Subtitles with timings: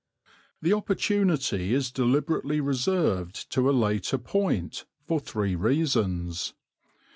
[0.63, 6.55] The opportunity is deliberately reserved to a later point for three reasons.